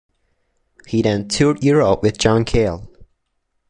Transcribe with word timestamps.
He 0.87 1.03
then 1.03 1.27
toured 1.27 1.63
Europe 1.63 2.01
with 2.01 2.17
John 2.17 2.43
Cale. 2.43 2.89